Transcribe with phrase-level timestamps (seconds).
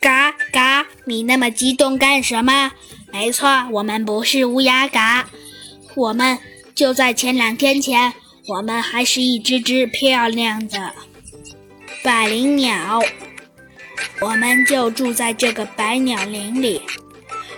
[0.00, 2.72] 嘎嘎，你那么激动干什么？
[3.12, 5.28] 没错，我们不是乌鸦嘎，
[5.94, 6.38] 我们
[6.74, 8.12] 就在前两天前，
[8.46, 10.92] 我们还是一只只漂亮的
[12.02, 13.00] 百灵鸟，
[14.20, 16.82] 我们就住在这个百鸟林里，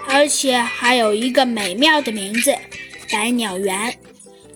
[0.07, 2.55] 而且还有一个美妙的名字——
[3.11, 3.98] 百鸟园。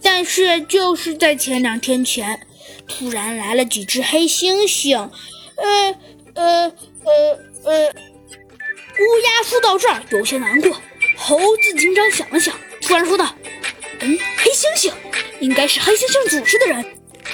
[0.00, 2.40] 但是就是在前两天前，
[2.88, 5.10] 突然来了几只黑猩猩，
[5.56, 5.94] 呃
[6.34, 10.80] 呃呃，乌鸦说到这儿有些难过。
[11.16, 13.34] 猴子警长想了想，突然说道
[14.00, 14.92] ：“嗯，黑猩猩
[15.41, 16.84] 应该是黑猩猩组织的人。”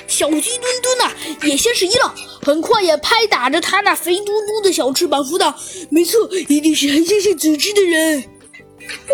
[0.06, 1.10] 小鸡墩墩呐，
[1.42, 2.12] 也先是一愣，
[2.42, 5.54] 很快也拍打着他那肥嘟嘟的小翅膀，说道
[5.90, 8.18] ：“没错，一定是黑猩猩组织的人。”
[8.80, 9.12] 乌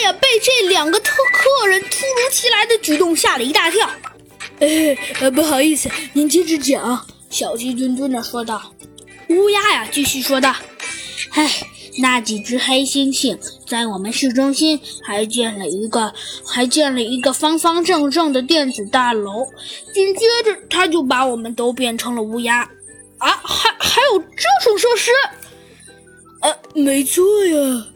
[0.04, 3.88] 呀，被这两个特客人突如其来的举动吓了一大跳。
[4.60, 8.72] 哎，呃，不好意思，您接着讲。”小鸡墩墩的说道。
[9.28, 10.54] 乌鸦呀，继续说道
[11.32, 11.50] ：“唉，
[11.98, 16.12] 那几只黑猩猩在我们市中心还建了一个，
[16.46, 19.46] 还建了一个方方正正的电子大楼。
[19.92, 22.62] 紧接着，他就把我们都变成了乌鸦。
[23.18, 25.10] 啊，还还有这种设施？
[26.40, 27.86] 啊，没错呀。”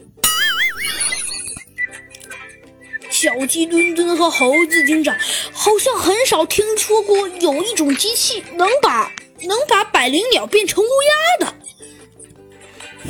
[3.09, 5.15] 小鸡墩墩和猴子警长
[5.51, 9.11] 好像很少听说过有一种机器能把
[9.47, 11.53] 能把百灵鸟变成乌鸦的。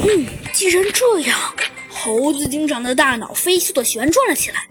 [0.04, 1.56] 嗯，既然这样，
[1.90, 4.68] 猴子警长的大脑飞速的旋转了起来。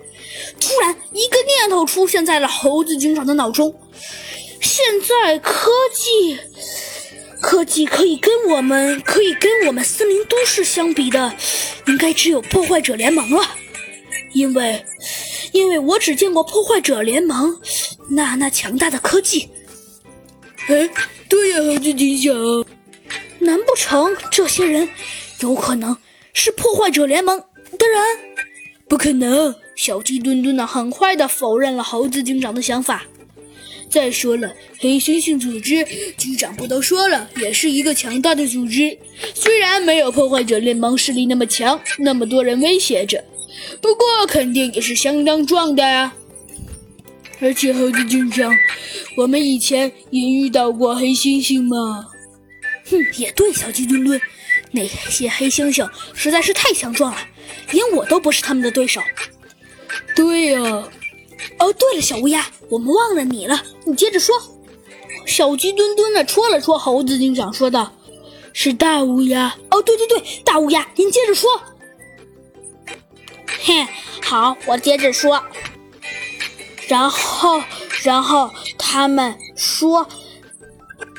[0.60, 3.74] 突然，一个念头出现在了猴子警长的脑中：
[4.60, 6.38] 现在科技，
[7.40, 11.34] 科技可以跟我们可以跟我们森林都市相比的，
[11.86, 13.56] 应该只有破坏者联盟了，
[14.32, 14.84] 因为。
[15.52, 17.60] 因为我只见过破坏者联盟，
[18.10, 19.48] 那那强大的科技。
[20.70, 20.88] 哎，
[21.28, 22.64] 对呀，猴子警长，
[23.40, 24.88] 难不成这些人
[25.40, 25.96] 有可能
[26.32, 28.00] 是破坏者联盟的人？
[28.88, 29.52] 不可能！
[29.74, 33.02] 小鸡墩墩呢，很快的否认了猴子警长的想法。
[33.90, 35.84] 再说了，黑猩猩组织
[36.16, 38.96] 警长不都说了，也是一个强大的组织，
[39.34, 43.24] 虽然没有破坏者联盟势力那么强，那么多人威胁着。
[43.82, 46.14] 不过肯定也是相当壮的啊！
[47.40, 48.54] 而且猴子警长，
[49.16, 52.06] 我们以前也遇到过黑猩猩嘛。
[52.90, 54.20] 哼，也对，小鸡墩墩，
[54.72, 57.18] 那些黑猩猩实在是太强壮了，
[57.70, 59.00] 连我都不是他们的对手。
[60.14, 60.60] 对呀。
[61.58, 64.34] 哦，对了，小乌鸦，我们忘了你了，你接着说。
[65.26, 67.90] 小鸡墩墩的戳了戳猴子警长，说道
[68.52, 71.48] ：“是大乌鸦。”哦，对对对，大乌鸦，您接着说。
[73.62, 73.86] 嘿，
[74.22, 75.42] 好，我接着说。
[76.90, 77.62] 然后，
[78.02, 80.08] 然后他们说，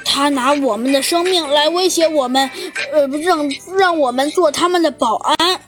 [0.03, 2.51] 他拿我们的生命来威胁我们，
[2.91, 5.61] 呃，让让我们做他们的保安，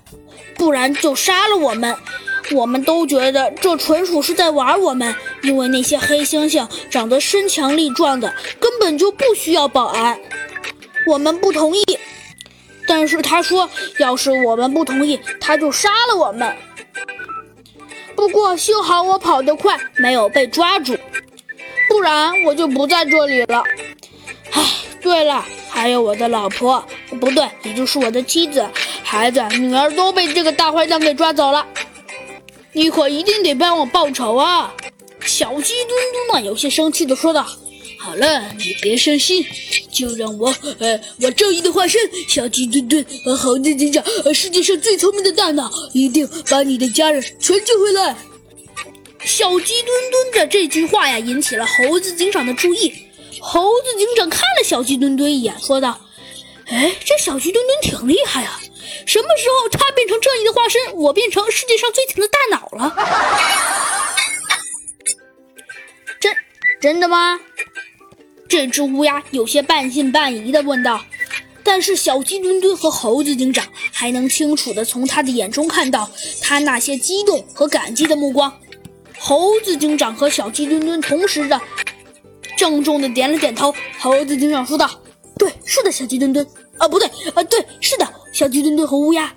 [0.57, 1.95] 不然就杀了我们。
[2.51, 10.19] 我们都觉得这纯属是在玩我们，因为那些黑猩猩长得身强力壮的，根本就不需要保安。
[11.07, 11.81] 我们不同意。
[12.85, 16.53] 但是他说，要是我们不同意，他就杀了我们。
[18.23, 20.97] 不过幸好我跑得快，没有被抓住，
[21.89, 23.61] 不然我就不在这里了。
[24.51, 24.61] 唉，
[25.01, 26.81] 对了，还有我的老婆，
[27.19, 28.65] 不对，也就是我的妻子、
[29.03, 31.67] 孩子、女儿都被这个大坏蛋给抓走了。
[32.71, 34.73] 你可一定得帮我报仇啊！
[35.19, 35.89] 小鸡墩
[36.31, 37.45] 墩呢，有些生气地说道。
[38.03, 39.45] 好了，你别伤心，
[39.89, 48.13] 就让我，呃，我正义的化身小鸡墩墩和猴子警长，呃，世界上最聪明的大脑，一定把你的家人全救回来。
[49.23, 52.93] 小鸡墩墩的这句话呀，引起了猴子警长的注意。
[53.39, 55.97] 猴子警长看了小鸡墩墩一眼，说道
[56.67, 58.59] ：“哎，这小鸡墩墩挺厉害啊！
[59.05, 62.93] 什么时候他变成正义的化身，我变成世界上最强的大脑了？”
[66.19, 66.35] 真
[66.81, 67.39] 真的吗？
[68.53, 71.03] 这只乌鸦有些半信半疑地问道
[71.65, 76.07] ：“但是小鸡墩墩和猴子警长还能清楚地从他的眼中看到
[76.39, 78.53] 他那些激动和感激的目光。”
[79.17, 81.59] 猴子警长和小鸡墩墩同时的
[82.55, 83.73] 郑重地点了点头。
[83.99, 84.87] 猴子警长说道
[85.35, 86.47] ：“对，是的，小鸡墩墩。
[86.77, 89.33] 啊，不对，啊，对，是的，小鸡墩墩和乌鸦。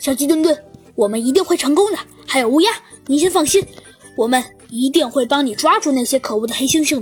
[0.00, 0.58] 小鸡墩墩，
[0.94, 1.98] 我们一定会成功的。
[2.26, 2.70] 还有乌鸦，
[3.08, 3.62] 您先放心，
[4.16, 6.98] 我们一定会帮你抓住那些可恶的黑猩猩。”